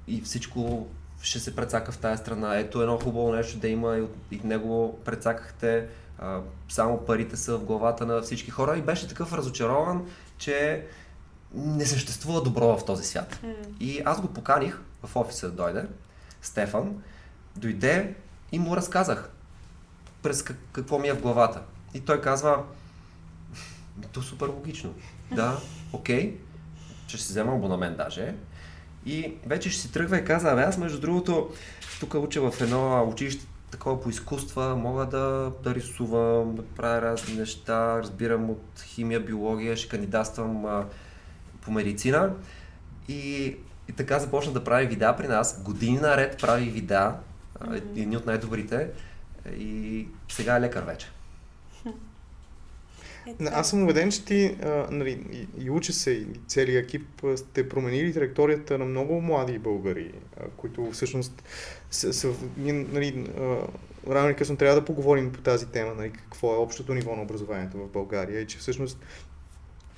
[0.08, 0.88] И всичко
[1.22, 2.58] ще се прецака в тази страна.
[2.58, 5.88] Ето едно хубаво нещо да има и, от, и него прецакахте.
[6.20, 10.06] А, само парите са в главата на всички хора и беше такъв разочарован,
[10.38, 10.86] че
[11.54, 13.40] не съществува добро в този свят.
[13.44, 13.56] Mm.
[13.80, 15.86] И аз го поканих в офиса да дойде,
[16.42, 17.02] Стефан,
[17.56, 18.16] дойде
[18.52, 19.30] и му разказах
[20.24, 21.62] през какво ми е в главата.
[21.94, 22.64] И той казва,
[24.12, 24.94] то супер логично.
[25.32, 25.60] Да,
[25.94, 26.38] окей, okay,
[27.08, 28.36] ще си взема абонамент даже.
[29.06, 31.50] И вече ще си тръгва и каза, абе аз между другото,
[32.00, 37.36] тук уча в едно училище такова по изкуства, мога да, да рисувам, да правя разни
[37.36, 40.86] неща, разбирам от химия, биология, ще кандидатствам
[41.68, 42.34] по медицина.
[43.08, 43.46] И,
[43.90, 45.64] и така започна да прави видеа при нас.
[45.64, 47.16] Години наред прави видеа,
[47.60, 48.02] mm-hmm.
[48.02, 48.88] едни от най-добрите.
[49.58, 51.08] И сега е лекар вече.
[53.28, 57.08] Е, Аз съм убеден, че ти а, нали, и, и уча се, и целият екип
[57.36, 61.44] сте променили траекторията на много млади българи, а, които всъщност
[61.92, 62.34] са, са
[62.66, 63.58] нали, а,
[64.10, 67.22] рано или късно трябва да поговорим по тази тема, нали, какво е общото ниво на
[67.22, 69.00] образованието в България и че всъщност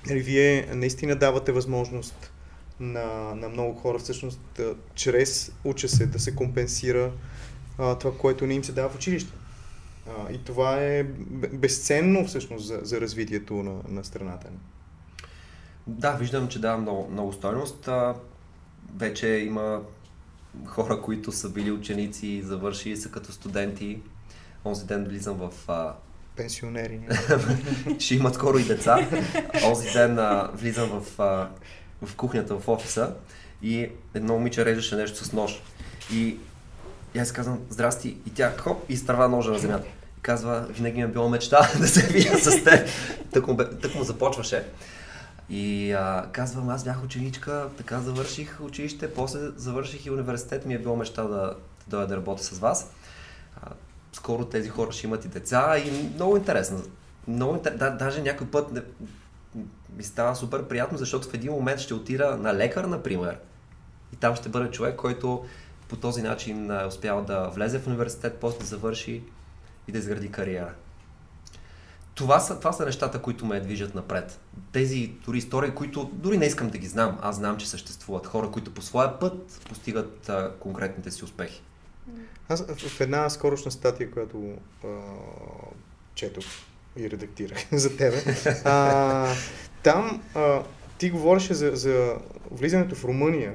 [0.06, 2.32] вие наистина давате възможност
[2.80, 4.60] на, на много хора всъщност
[4.94, 7.12] чрез уча се да се компенсира
[7.78, 9.32] а, това, което не им се дава в училище.
[10.08, 11.02] А, и това е
[11.52, 14.58] безценно всъщност за, за развитието на, на страната ни.
[15.86, 17.88] Да, виждам, че дава много, много стойност.
[17.88, 18.14] А,
[18.96, 19.82] вече има
[20.66, 24.02] хора, които са били ученици, завършили са като студенти.
[24.64, 25.52] Онзи ден влизам в...
[25.68, 25.94] А...
[26.36, 27.00] Пенсионери.
[27.98, 29.08] ще имат скоро и деца.
[29.66, 31.48] Онзи ден а, влизам в, а,
[32.06, 33.14] в кухнята в офиса
[33.62, 35.62] и едно момиче режеше нещо с нож.
[36.12, 36.36] И
[37.14, 39.86] и аз казвам, здрасти, и тя хоп, и изтърва ножа на земята.
[40.18, 42.88] И казва, винаги ми е било мечта да се видя с теб.
[43.32, 44.64] Тък му, тък му започваше.
[45.48, 50.78] И а, казвам, аз бях ученичка, така завърших училище, после завърших и университет, ми е
[50.78, 51.54] било мечта да, да
[51.86, 52.90] дойда да работя с вас.
[54.12, 56.82] Скоро тези хора ще имат и деца и много интересно.
[57.28, 57.76] Много интер...
[57.76, 58.82] да, даже някой път не...
[59.96, 63.38] ми става супер приятно, защото в един момент ще отида на лекар, например.
[64.12, 65.44] И там ще бъде човек, който
[65.88, 69.22] по този начин е успял да влезе в университет, после да завърши
[69.88, 70.74] и да изгради кариера.
[72.14, 74.40] Това са, това са нещата, които ме движат напред.
[74.72, 77.18] Тези дори истории, които дори не искам да ги знам.
[77.22, 81.62] Аз знам, че съществуват хора, които по своя път постигат а, конкретните си успехи.
[82.50, 84.88] Аз в една скорошна статия, която а,
[86.14, 86.44] четох
[86.96, 88.22] и редактирах за тебе,
[88.64, 89.34] а,
[89.82, 90.62] там а,
[90.98, 92.16] ти говореше за, за
[92.50, 93.54] влизането в Румъния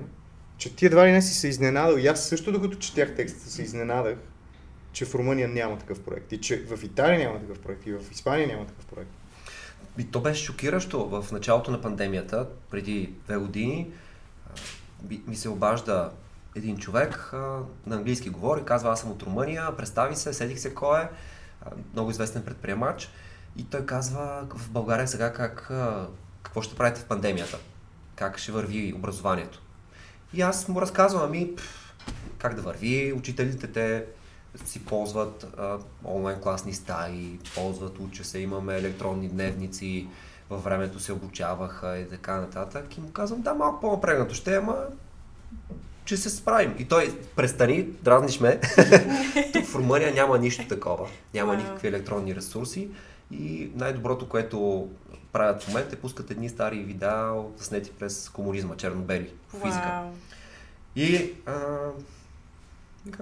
[0.57, 1.97] че ти едва ли не си се изненадал.
[1.97, 4.17] И аз също, докато четях текста, се изненадах,
[4.91, 6.31] че в Румъния няма такъв проект.
[6.31, 7.87] И че в Италия няма такъв проект.
[7.87, 9.11] И в Испания няма такъв проект.
[9.97, 11.09] И то беше шокиращо.
[11.09, 13.91] В началото на пандемията, преди две години,
[15.27, 16.11] ми се обажда
[16.55, 17.29] един човек,
[17.85, 21.07] на английски говори, казва аз съм от Румъния, представи се, седих се кой е,
[21.93, 23.09] много известен предприемач.
[23.57, 25.71] И той казва в България сега как,
[26.43, 27.57] какво ще правите в пандемията,
[28.15, 29.61] как ще върви образованието.
[30.33, 31.51] И аз му разказвам, ами,
[32.37, 34.05] как да върви, учителите те
[34.65, 40.07] си ползват а, онлайн класни стаи, ползват уча се, имаме електронни дневници,
[40.49, 42.97] във времето се обучаваха и така нататък.
[42.97, 44.75] И му казвам, да, малко по-напрегнато ще, ама
[46.05, 46.75] че се справим.
[46.79, 48.59] И той, престани, дразниш ме.
[49.53, 51.07] Тук в Румъния няма нищо такова.
[51.33, 52.89] Няма никакви електронни ресурси.
[53.31, 54.89] И най-доброто, което
[55.33, 59.87] правят в момента, е пускат едни стари видеа, снети през комунизма, черно-бели, по физика.
[59.87, 60.09] Wow.
[60.95, 61.55] И а,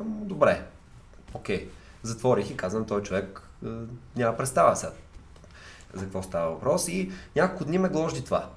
[0.05, 0.65] добре,
[1.33, 1.69] окей.
[2.03, 3.69] Затворих и казвам, той човек а,
[4.15, 4.91] няма представа сега
[5.93, 8.49] за какво става въпрос и няколко дни ме гложди това.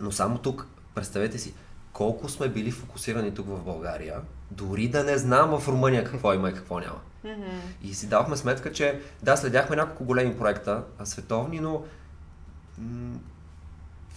[0.00, 1.54] Но само тук, представете си,
[2.00, 6.50] колко сме били фокусирани тук в България, дори да не знам в Румъния какво има
[6.50, 7.00] и какво няма.
[7.24, 7.60] Mm-hmm.
[7.82, 11.82] И си давахме сметка, че да, следяхме няколко големи проекта, световни, но
[12.78, 13.18] м-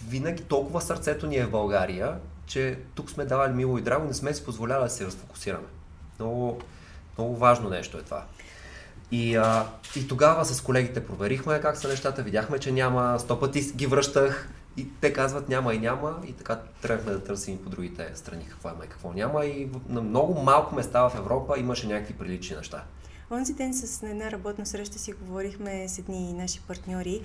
[0.08, 4.14] винаги толкова сърцето ни е в България, че тук сме давали мило и драго, не
[4.14, 5.66] сме си позволяли да се разфокусираме.
[6.18, 6.60] Много,
[7.18, 8.24] много важно нещо е това.
[9.10, 9.66] И, а,
[9.96, 14.48] и тогава с колегите проверихме как са нещата, видяхме, че няма, сто пъти ги връщах
[14.76, 18.68] и те казват няма и няма и така тръгнахме да търсим по другите страни какво
[18.68, 22.84] има и какво няма и на много малко места в Европа имаше някакви прилични неща.
[23.30, 27.20] Онзи ден с една работна среща си говорихме с едни наши партньори,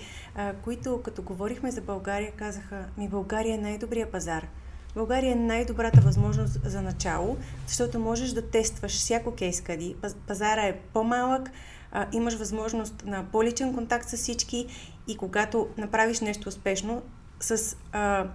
[0.63, 4.47] които като говорихме за България казаха, ми България е най-добрия пазар.
[4.95, 9.95] България е най-добрата възможност за начало, защото можеш да тестваш всяко кейс къди.
[10.27, 11.49] Пазара е по-малък,
[11.91, 14.67] а, имаш възможност на по-личен контакт с всички
[15.07, 17.01] и когато направиш нещо успешно,
[17.39, 18.27] с а,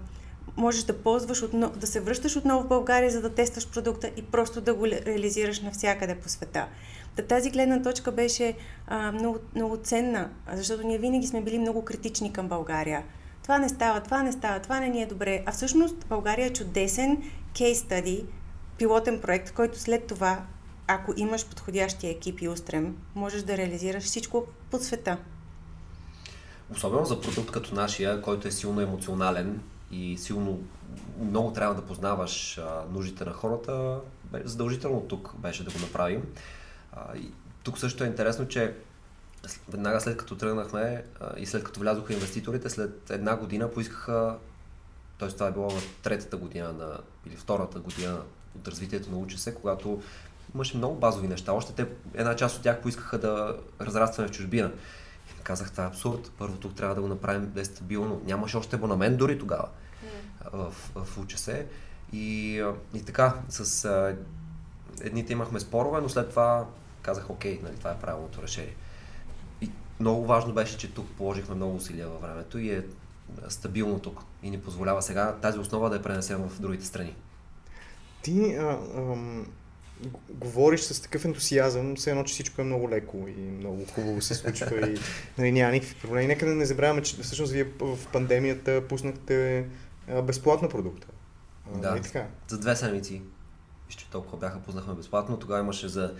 [0.56, 4.22] можеш да ползваш, отново, да се връщаш отново в България, за да тестваш продукта и
[4.22, 6.66] просто да го реализираш навсякъде по света.
[7.16, 8.54] Та тази гледна точка беше
[8.86, 13.04] а, много, много ценна, защото ние винаги сме били много критични към България.
[13.42, 15.42] Това не става, това не става, това не ни е добре.
[15.46, 17.22] А всъщност България е чудесен
[17.58, 18.24] кейс стади,
[18.78, 20.42] пилотен проект, който след това,
[20.86, 25.18] ако имаш подходящия екип и устрем, можеш да реализираш всичко по света.
[26.74, 29.60] Особено за продукт като нашия, който е силно емоционален
[29.90, 30.62] и силно
[31.20, 34.00] много трябва да познаваш а, нуждите на хората,
[34.44, 36.22] задължително тук беше да го направим.
[37.16, 37.30] И
[37.62, 38.74] тук също е интересно, че
[39.68, 41.04] веднага след като тръгнахме
[41.36, 44.36] и след като влязоха инвеститорите, след една година поискаха,
[45.18, 45.28] т.е.
[45.28, 48.20] това е било в третата година на, или втората година
[48.58, 50.02] от развитието на УЧС, когато
[50.54, 51.52] имаше много базови неща.
[51.52, 54.72] Още те, една част от тях поискаха да разрастваме в чужбина.
[55.44, 56.32] Казах, това е абсурд.
[56.38, 58.20] Първо тук трябва да го направим да е стабилно.
[58.24, 59.68] Нямаше още абонамент дори тогава
[60.52, 61.50] в, в УЧС.
[62.12, 62.62] И,
[62.94, 64.16] и така, с а,
[65.00, 66.66] едните имахме спорове, но след това
[67.02, 68.74] казах, окей, нали, това е правилното решение.
[69.60, 72.84] И много важно беше, че тук положихме много усилия във времето и е
[73.48, 77.14] стабилно тук и ни позволява сега тази основа да я пренесем в другите страни.
[78.22, 79.46] Ти а, ам,
[80.30, 84.34] говориш с такъв ентусиазъм, все едно, че всичко е много леко и много хубаво се
[84.34, 84.98] случва и
[85.38, 86.26] нали, няма никакви проблеми.
[86.26, 89.66] Нека да не забравяме, че всъщност вие в пандемията пуснахте
[90.22, 91.06] безплатна продукта.
[91.74, 92.26] Да, така?
[92.48, 93.22] за две седмици.
[93.86, 95.38] Вижте, толкова бяха пуснахме безплатно.
[95.38, 96.14] Тогава имаше за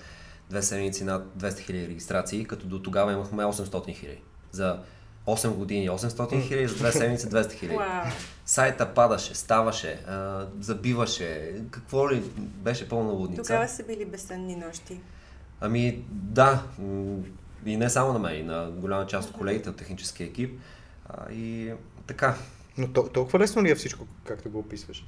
[0.51, 4.19] две седмици над 200 000 регистрации, като до тогава имахме 800 000.
[4.51, 4.79] За
[5.27, 7.79] 8 години 800 хиляди, за две седмици 200 хиляди.
[7.79, 8.13] Wow.
[8.47, 13.43] Сайта падаше, ставаше, а, забиваше, какво ли, беше пълна лудница.
[13.43, 15.01] Тогава са били безсънни нощи.
[15.61, 16.63] Ами да,
[17.67, 20.61] и не само на мен, и на голяма част от колегите от техническия екип.
[21.09, 21.73] А, и
[22.07, 22.35] така.
[22.79, 25.05] Но толкова лесно ли е всичко, както го описваш?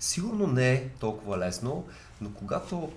[0.00, 1.86] Сигурно не е толкова лесно,
[2.20, 2.92] но когато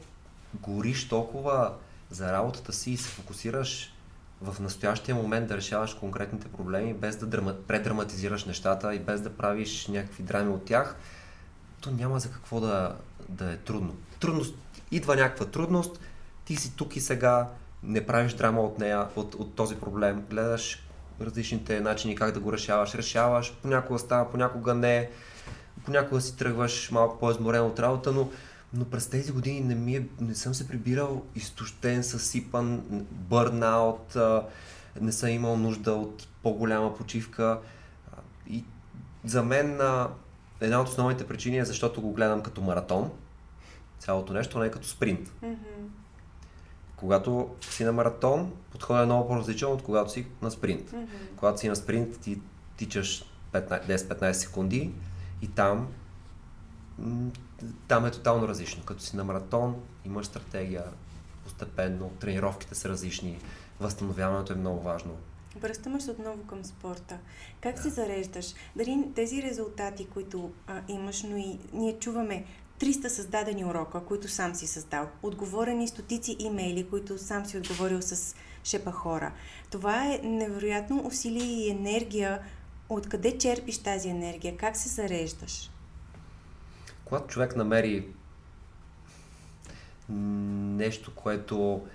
[0.54, 1.74] гориш толкова
[2.16, 3.94] за работата си и се фокусираш
[4.42, 9.30] в настоящия момент да решаваш конкретните проблеми, без да драма, предраматизираш нещата и без да
[9.30, 10.96] правиш някакви драми от тях,
[11.82, 12.96] то няма за какво да,
[13.30, 13.96] да е трудно.
[14.20, 14.56] Трудност,
[14.92, 16.00] идва някаква трудност,
[16.46, 17.50] ти си тук и сега,
[17.84, 20.88] не правиш драма от нея, от, от този проблем, гледаш
[21.22, 25.10] различните начини как да го решаваш, решаваш, понякога става, понякога не,
[25.86, 28.30] понякога си тръгваш малко по-изморен от работа, но
[28.76, 34.18] но през тези години не, ми е, не съм се прибирал изтощен, съсипан, бърнаут,
[35.02, 37.60] не съм имал нужда от по-голяма почивка.
[38.50, 38.64] И
[39.26, 39.80] за мен
[40.62, 43.12] една от основните причини е защото го гледам като маратон,
[44.00, 45.30] цялото нещо, не като спринт.
[45.44, 45.56] Mm-hmm.
[46.96, 50.92] Когато си на маратон, подходът е много по-различен от когато си на спринт.
[50.92, 51.08] Mm-hmm.
[51.36, 52.42] Когато си на спринт, ти
[52.78, 54.92] тичаш 10-15 секунди
[55.42, 55.88] и там
[57.88, 58.84] там е тотално различно.
[58.84, 60.84] Като си на маратон, имаш стратегия,
[61.44, 63.40] постепенно, тренировките са различни,
[63.80, 65.18] възстановяването е много важно.
[65.56, 67.18] Връщаме отново към спорта.
[67.62, 67.82] Как да.
[67.82, 68.54] се зареждаш?
[68.76, 72.46] Дали тези резултати, които а, имаш, но и ние чуваме
[72.80, 78.36] 300 създадени урока, които сам си създал, отговорени стотици имейли, които сам си отговорил с
[78.64, 79.32] шепа хора.
[79.72, 82.40] Това е невероятно усилие и енергия.
[82.90, 84.58] Откъде черпиш тази енергия?
[84.58, 85.70] Как се зареждаш?
[87.06, 88.08] Когато човек намери
[90.10, 91.88] нещо, което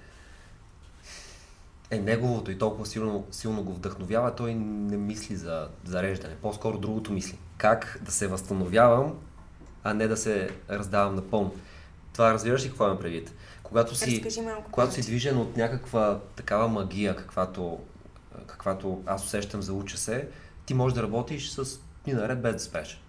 [1.90, 6.36] е неговото и толкова силно, силно го вдъхновява, той не мисли за зареждане.
[6.36, 7.38] По-скоро другото мисли.
[7.56, 9.18] Как да се възстановявам,
[9.84, 11.54] а не да се раздавам напълно.
[12.12, 13.32] Това разбираш ли какво имам предвид?
[13.62, 14.24] Когато си,
[14.70, 17.78] когато си движен от някаква такава магия, каквато,
[18.46, 20.28] каквато аз усещам за уча се,
[20.66, 23.02] ти можеш да работиш с дни наред без да спреш.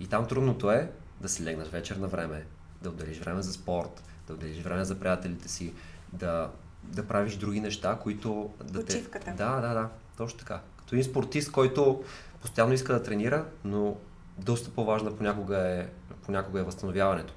[0.00, 0.90] И там трудното е
[1.22, 2.46] да си легнеш вечер на време,
[2.82, 5.72] да отделиш време за спорт, да отделиш време за приятелите си,
[6.12, 6.50] да,
[6.82, 8.50] да правиш други неща, които...
[8.64, 9.24] Да Почивката.
[9.24, 9.32] Те...
[9.32, 10.60] Да, да, да, точно така.
[10.76, 12.04] Като един спортист, който
[12.40, 13.96] постоянно иска да тренира, но
[14.38, 15.86] доста по-важна понякога е,
[16.24, 17.34] понякога е възстановяването.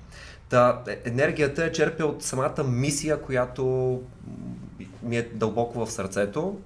[0.49, 4.03] Та, е, енергията е черпя от самата мисия, която
[5.03, 6.61] ми е дълбоко в сърцето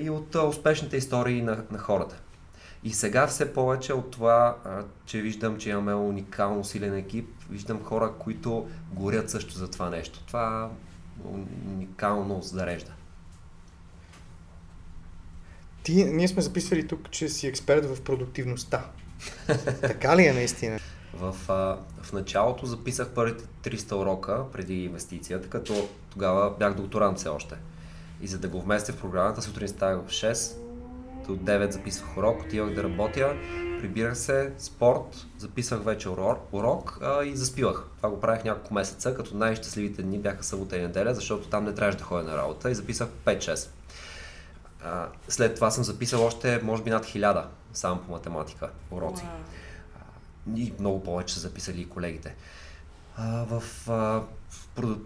[0.00, 2.16] и от успешните истории на, на хората.
[2.84, 4.56] И сега все повече от това,
[5.06, 10.24] че виждам, че имаме уникално силен екип, виждам хора, които горят също за това нещо.
[10.26, 10.70] Това
[11.24, 12.92] уникално зарежда.
[15.82, 18.84] Ти, ние сме записали тук, че си експерт в продуктивността.
[19.80, 20.78] така ли е наистина?
[21.14, 21.36] В,
[22.02, 27.54] в началото записах първите 300 урока преди инвестицията, като тогава бях докторант все още.
[28.22, 30.56] И за да го вместя в програмата, сутрин ставах в 6,
[31.26, 33.36] до 9 записвах урок, отивах да работя,
[33.80, 37.84] прибирах се, спорт, записах вече урок, урок а, и заспивах.
[37.96, 41.74] Това го правих няколко месеца, като най-щастливите дни бяха събота и неделя, защото там не
[41.74, 43.68] трябваше да ходя на работа и записах 5-6.
[44.84, 49.24] А, след това съм записал още, може би, над 1000 само по математика уроци.
[49.24, 50.56] Wow.
[50.56, 52.34] И много повече са записали и колегите.
[53.16, 54.22] А, в, а,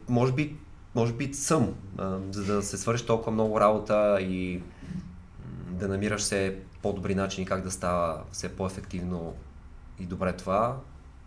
[0.09, 0.57] може би,
[0.95, 4.63] може би съм, а, за да се свърши толкова много работа и
[5.75, 9.35] да намираш все по-добри начини как да става все по-ефективно
[9.99, 10.77] и добре това,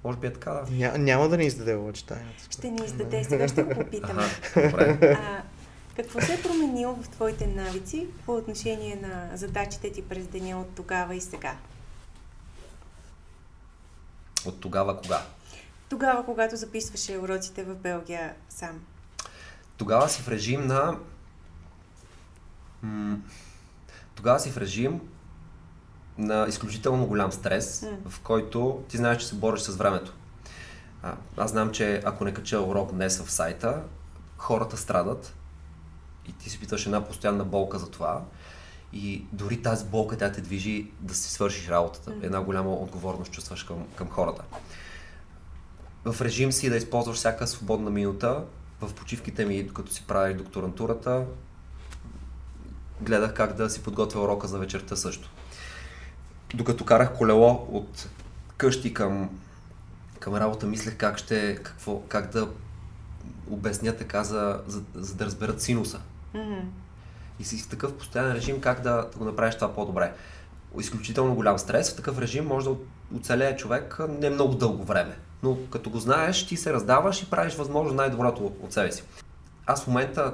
[0.03, 0.63] може би е така.
[0.71, 2.43] Ня, няма да ни издаде обаче тайната.
[2.49, 4.23] Ще ни издаде, сега ще го попитаме.
[4.55, 5.41] А,
[5.95, 10.75] какво се е променило в твоите навици по отношение на задачите ти през деня от
[10.75, 11.55] тогава и сега?
[14.45, 15.21] От тогава кога?
[15.89, 18.79] Тогава, когато записваше уроците в Белгия сам.
[19.77, 20.99] Тогава си в режим на...
[22.81, 23.17] М-
[24.17, 25.01] тогава си в режим
[26.17, 28.09] на изключително голям стрес, М.
[28.09, 30.13] в който ти знаеш, че се бориш с времето.
[31.03, 33.81] А, аз знам, че ако не кача урок днес в сайта,
[34.37, 35.33] хората страдат
[36.27, 38.21] и ти си питаш една постоянна болка за това.
[38.93, 42.09] И дори тази болка тя те движи да си свършиш работата.
[42.11, 42.25] Мгм.
[42.25, 44.43] Една голяма отговорност чувстваш към, към хората.
[46.05, 48.43] В режим си да използваш всяка свободна минута.
[48.81, 51.25] В почивките ми, докато си правих докторантурата,
[53.01, 55.29] гледах как да си подготвя урока за вечерта също.
[56.53, 58.09] Докато карах колело от
[58.57, 59.29] къщи към,
[60.19, 62.47] към работа, мислех как ще, какво, как да
[63.49, 65.99] обясня така, за, за, за да разберат синуса.
[66.33, 66.59] Мгм.
[67.39, 70.13] И си в такъв постоянен режим как да, да го направиш това по-добре.
[70.79, 71.91] Изключително голям стрес.
[71.91, 72.75] В такъв режим може да
[73.15, 75.17] оцелее човек не много дълго време.
[75.43, 79.03] Но като го знаеш, ти се раздаваш и правиш възможно най-доброто от себе си.
[79.65, 80.33] Аз в момента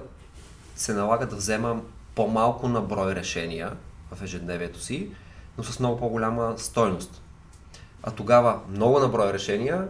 [0.76, 1.82] се налага да вземам
[2.15, 3.78] по-малко на брой решения
[4.12, 5.10] в ежедневието си,
[5.58, 7.21] но с много по-голяма стойност.
[8.04, 9.88] А тогава много на брой решения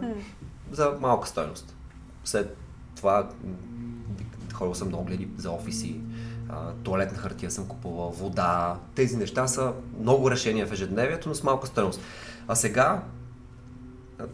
[0.70, 1.76] за малка стойност.
[2.24, 2.56] След
[2.96, 3.28] това
[4.52, 6.00] ходил съм на огледи за офиси,
[6.82, 8.76] туалетна хартия съм купувал, вода.
[8.94, 12.00] Тези неща са много решения в ежедневието, но с малка стойност.
[12.48, 13.02] А сега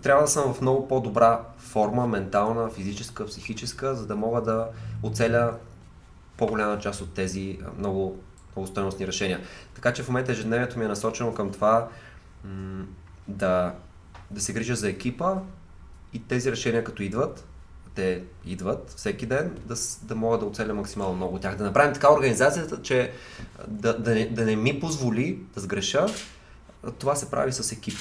[0.02, 4.68] трябва да съм в много по-добра форма, ментална, физическа, психическа, за да мога да
[5.02, 5.54] оцеля
[6.40, 8.18] по-голяма част от тези много,
[8.56, 9.40] много стойностни решения.
[9.74, 11.88] Така че в момента ежедневието ми е насочено към това
[12.44, 12.84] м-
[13.28, 13.74] да,
[14.30, 15.34] да се грижа за екипа
[16.12, 17.44] и тези решения като идват,
[17.94, 21.56] те идват всеки ден, да, да мога да оцеля максимално много от тях.
[21.56, 23.12] Да направим така организацията, че
[23.68, 26.06] да, да, не, да не ми позволи да сгреша.
[26.98, 27.98] Това се прави с екип.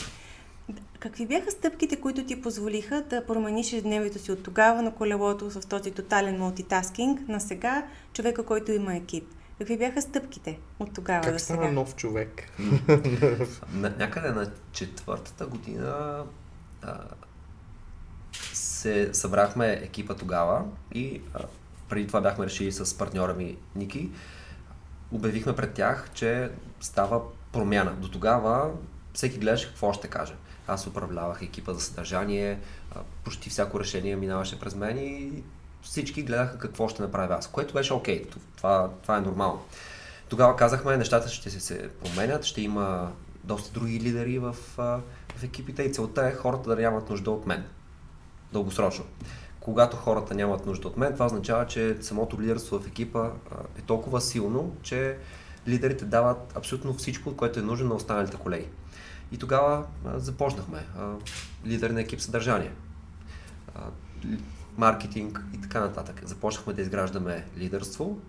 [0.99, 5.67] Какви бяха стъпките, които ти позволиха да промениш ежедневието си от тогава на колелото в
[5.67, 9.23] този тотален мултитаскинг на сега човека, който има екип?
[9.57, 11.71] Какви бяха стъпките от тогава Как до стана сега?
[11.71, 12.43] нов човек?
[13.73, 16.23] На, някъде на четвъртата година
[16.81, 16.97] а,
[18.53, 21.39] се събрахме екипа тогава и а,
[21.89, 24.09] преди това бяхме решили с партньора ми Ники,
[25.11, 27.91] обявихме пред тях, че става промяна.
[27.91, 28.71] До тогава
[29.13, 30.33] всеки гледаше какво ще каже.
[30.69, 32.59] Аз управлявах екипа за съдържание,
[33.23, 35.43] почти всяко решение минаваше през мен и
[35.81, 38.25] всички гледаха какво ще направя аз, което беше окей,
[38.57, 39.61] това, това е нормално.
[40.29, 43.11] Тогава казахме, нещата ще се, се променят, ще има
[43.43, 44.55] доста други лидери в,
[45.35, 47.63] в екипите и целта е хората да нямат нужда от мен.
[48.53, 49.05] Дългосрочно.
[49.59, 53.29] Когато хората нямат нужда от мен, това означава, че самото лидерство в екипа
[53.79, 55.17] е толкова силно, че
[55.67, 58.67] лидерите дават абсолютно всичко, което е нужно на останалите колеги.
[59.31, 60.85] И тогава а, започнахме.
[60.97, 61.13] А,
[61.65, 62.71] лидер на екип съдържание,
[63.75, 63.81] а,
[64.77, 66.21] маркетинг и така нататък.
[66.25, 68.19] Започнахме да изграждаме лидерство.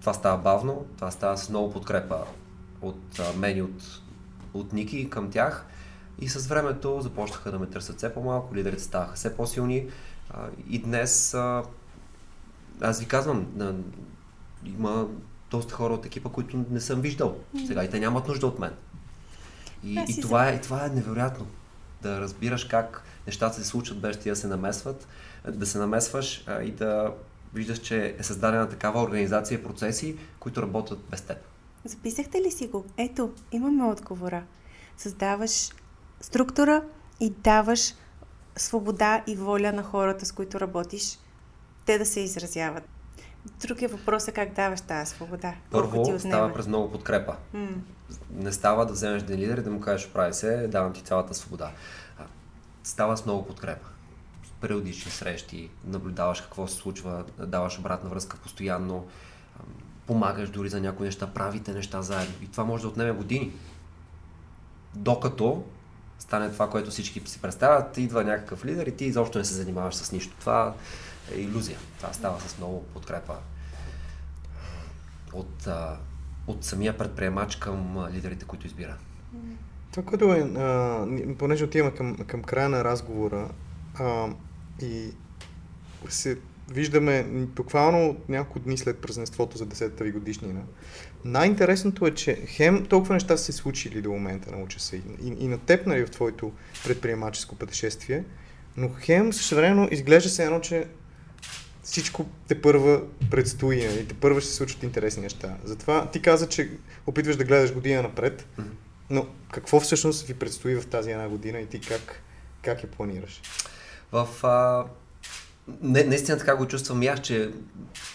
[0.00, 2.24] Това става бавно, това става с много подкрепа
[2.82, 4.00] от а, мен и от,
[4.54, 5.66] от Ники към тях.
[6.18, 9.86] И с времето започнаха да ме търсят все по-малко, лидерите ставаха все по-силни.
[10.30, 11.62] А, и днес, а,
[12.80, 13.74] аз ви казвам, на,
[14.64, 15.06] има
[15.50, 18.72] доста хора от екипа, които не съм виждал сега и те нямат нужда от мен.
[19.84, 21.46] И, и, това, е, и това е невероятно.
[22.02, 25.08] Да разбираш как нещата се случват без ти да се намесват,
[25.48, 27.14] да се намесваш а, и да
[27.54, 31.38] виждаш, че е създадена такава организация и процеси, които работят без теб.
[31.84, 32.84] Записахте ли си го?
[32.96, 34.42] Ето, имаме отговора.
[34.96, 35.70] Създаваш
[36.20, 36.82] структура
[37.20, 37.94] и даваш
[38.56, 41.18] свобода и воля на хората, с които работиш,
[41.86, 42.88] те да се изразяват.
[43.60, 45.52] Другия въпрос е как даваш тази свобода.
[45.52, 46.20] Ти Първо отнема?
[46.20, 47.36] става през много подкрепа.
[47.52, 47.68] М.
[48.30, 51.34] Не става да вземеш един лидер и да му кажеш, прави се, давам ти цялата
[51.34, 51.70] свобода.
[52.18, 52.22] А,
[52.84, 53.88] Става с много подкрепа.
[54.60, 59.06] Периодични срещи, наблюдаваш какво се случва, даваш обратна връзка постоянно.
[59.56, 59.62] А,
[60.06, 62.34] помагаш дори за някои неща, правите неща заедно.
[62.42, 63.52] И това може да отнеме години.
[64.94, 65.64] Докато
[66.18, 69.94] стане това, което всички си представят, идва някакъв лидер и ти изобщо не се занимаваш
[69.94, 70.36] с нищо.
[70.40, 70.74] Това
[71.34, 71.78] е иллюзия.
[71.98, 73.34] Това става с много подкрепа
[75.32, 75.68] от,
[76.50, 78.96] от самия предприемач към лидерите, които избира.
[79.90, 81.06] Това, което е, а,
[81.38, 83.50] понеже отиваме към, към края на разговора
[83.98, 84.28] а,
[84.82, 85.10] и
[86.08, 86.38] се
[86.70, 87.22] виждаме
[87.56, 90.60] буквално няколко дни след празненството за 10-та ви годишнина.
[91.24, 95.02] Най-интересното е, че хем толкова неща са се случили до момента, науча се, и,
[95.38, 96.52] и, на теб, нали, в твоето
[96.84, 98.24] предприемаческо пътешествие,
[98.76, 100.86] но хем същевременно изглежда се едно, че
[101.90, 105.56] всичко те първа предстои, нали, те първа ще се случват интересни неща.
[105.64, 106.70] Затова ти каза, че
[107.06, 108.46] опитваш да гледаш година напред,
[109.10, 112.22] но какво всъщност ви предстои в тази една година и ти как,
[112.62, 113.42] как я планираш?
[114.12, 114.84] В а,
[115.82, 117.50] не, наистина така го чувствам и аз, че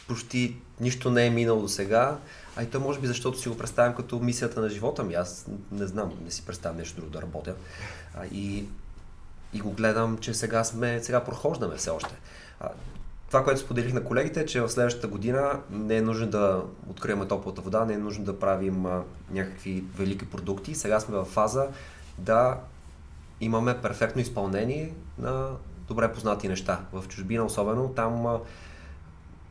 [0.08, 2.18] почти нищо не е минало до сега.
[2.56, 5.14] А и то може би защото си го представям като мисията на живота ми.
[5.14, 7.56] Аз не знам, не си представям нещо друго да работя.
[8.16, 8.66] А, и,
[9.54, 12.16] и го гледам, че сега сме, сега прохождаме все още.
[12.60, 12.70] А,
[13.36, 17.28] това, което споделих на колегите е, че в следващата година не е нужно да открием
[17.28, 20.76] топлата вода, не е нужно да правим а, някакви велики продукти.
[20.76, 21.68] Сега сме в фаза
[22.18, 22.58] да
[23.42, 25.50] имаме перфектно изпълнение на
[25.88, 26.80] добре познати неща.
[26.94, 28.40] В чужбина особено, там а,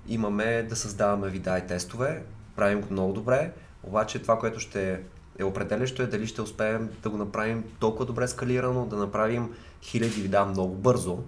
[0.09, 2.23] имаме да създаваме вида и тестове,
[2.57, 5.01] правим го много добре, обаче това, което ще
[5.39, 10.21] е определящо е дали ще успеем да го направим толкова добре скалирано, да направим хиляди
[10.21, 11.19] вида много бързо,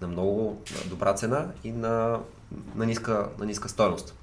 [0.00, 2.20] на много добра цена и на,
[2.74, 4.14] на, ниска, на ниска стоеност.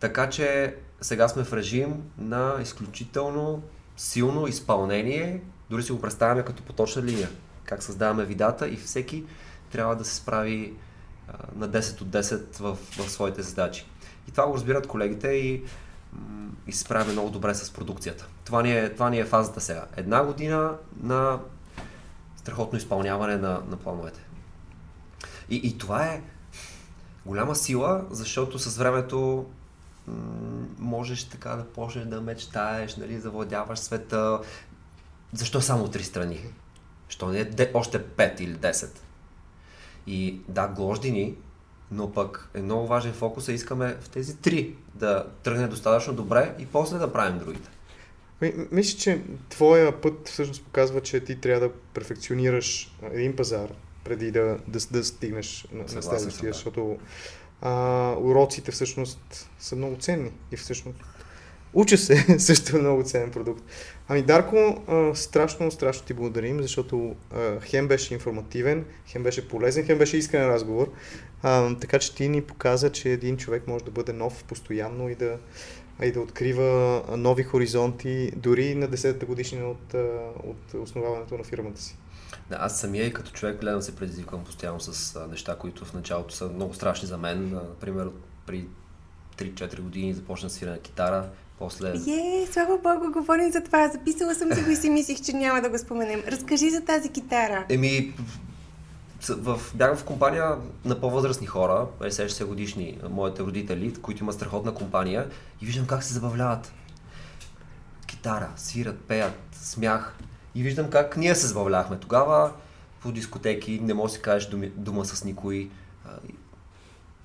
[0.00, 3.62] Така че сега сме в режим на изключително
[3.96, 7.28] силно изпълнение, дори си го представяме като поточна линия
[7.64, 9.24] как създаваме видата и всеки
[9.70, 10.74] трябва да се справи
[11.56, 13.86] на 10 от 10 в, в своите задачи.
[14.28, 15.62] И това го разбират колегите и,
[16.66, 18.26] и се справяме много добре с продукцията.
[18.44, 19.86] Това ни, е, това ни е фазата сега.
[19.96, 21.38] Една година на
[22.36, 24.20] страхотно изпълняване на, на плановете.
[25.50, 26.22] И, и това е
[27.26, 29.46] голяма сила, защото с времето
[30.78, 34.40] можеш така да почнеш да мечтаеш, нали, завладяваш света.
[35.32, 36.40] Защо само три страни?
[37.08, 38.88] Що не е още 5 или 10?
[40.06, 41.34] И да, глождини,
[41.90, 46.54] но пък е много важен фокус, а искаме в тези три да тръгне достатъчно добре
[46.58, 47.70] и после да правим другите.
[48.70, 53.68] Мисля, че твоя път всъщност показва, че ти трябва да перфекционираш един пазар
[54.04, 56.54] преди да, да, да стигнеш на, на следващия, да.
[56.54, 56.98] защото
[57.60, 60.98] а, уроците всъщност са много ценни и всъщност
[61.74, 63.64] уча се също е много ценен продукт.
[64.08, 69.86] Ами Дарко, а, страшно, страшно ти благодарим, защото а, хем беше информативен, хем беше полезен,
[69.86, 70.92] хем беше искрен разговор.
[71.42, 75.14] А, така че ти ни показа, че един човек може да бъде нов постоянно и
[75.14, 75.38] да,
[76.02, 79.94] и да открива нови хоризонти, дори на 10-та годишнина от,
[80.44, 81.96] от основаването на фирмата си.
[82.52, 85.94] Да, аз самия и като човек гледам се предизвиквам постоянно с а, неща, които в
[85.94, 87.50] началото са много страшни за мен.
[87.54, 88.08] Например,
[88.46, 88.66] при
[89.38, 91.28] 3-4 години започна да свира на китара,
[91.58, 91.88] после...
[91.88, 93.88] Е, слава богу, говорим за това.
[93.88, 96.22] Записала съм си го и си мислих, че няма да го споменем.
[96.26, 97.66] Разкажи за тази китара.
[97.68, 98.14] Еми,
[99.28, 105.30] в, бях в компания на по-възрастни хора, 60 годишни, моите родители, които имат страхотна компания
[105.62, 106.72] и виждам как се забавляват.
[108.06, 110.16] Китара, свират, пеят, смях.
[110.54, 112.52] И виждам как ние се забавлявахме тогава
[113.00, 115.70] по дискотеки, не можеш да си кажеш дума, дума с никой.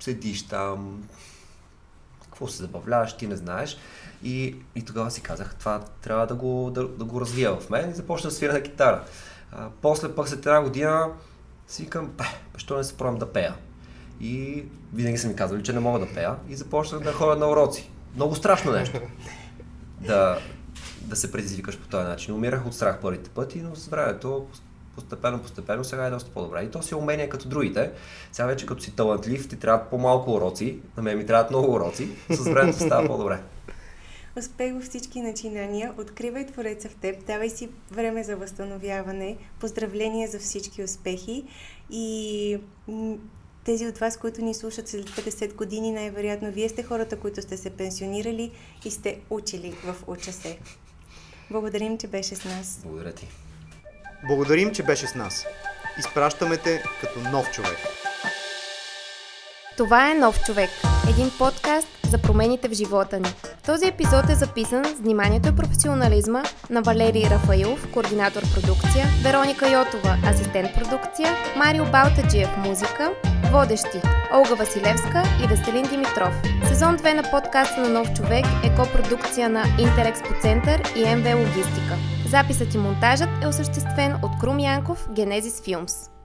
[0.00, 1.08] Седиш там,
[2.22, 3.76] какво се забавляваш, ти не знаеш.
[4.22, 7.90] И, и тогава си казах, това трябва да го, да, да го развия в мен
[7.90, 9.04] и започна да свира на китара.
[9.52, 11.08] А, после пък след една година
[11.68, 12.12] си викам,
[12.54, 13.54] защо не се пробвам да пея?
[14.20, 17.50] И винаги са ми казвали, че не мога да пея и започнах да ходя на
[17.50, 17.90] уроци.
[18.14, 19.00] Много страшно нещо.
[20.00, 20.38] Да,
[21.08, 22.34] да се предизвикаш по този начин.
[22.34, 24.46] Умирах от страх първите пъти, но с времето
[24.94, 26.62] постепенно, постепенно сега е доста по-добре.
[26.62, 27.90] И то си умение като другите.
[28.32, 32.08] Сега вече като си талантлив, ти трябват по-малко уроци, на мен ми трябват много уроци,
[32.30, 33.40] с времето става по-добре.
[34.38, 40.38] Успех във всички начинания, откривай Твореца в теб, давай си време за възстановяване, поздравления за
[40.38, 41.44] всички успехи
[41.90, 42.58] и
[43.64, 47.56] тези от вас, които ни слушат след 50 години, най-вероятно вие сте хората, които сте
[47.56, 48.50] се пенсионирали
[48.84, 50.58] и сте учили в Уча се.
[51.50, 52.80] Благодарим, че беше с нас.
[52.84, 53.28] Благодаря ти.
[54.28, 55.46] Благодарим, че беше с нас.
[55.98, 57.78] Изпращаме те като нов човек.
[59.76, 60.70] Това е Нов човек.
[61.10, 63.28] Един подкаст за промените в живота ни.
[63.66, 70.18] Този епизод е записан с вниманието и професионализма на Валерий Рафаилов, координатор продукция, Вероника Йотова,
[70.24, 73.12] асистент продукция, Марио Балтаджиев, музика,
[73.52, 74.00] Водещи–
[74.34, 76.42] Олга Василевска и Веселин Димитров.
[76.68, 81.94] Сезон 2 на подкаста на Нов човек е копродукция на Интерекспо Център и МВ Логистика.
[82.28, 86.17] Записът и монтажът е осъществен от Крум Янков, Генезис Филмс.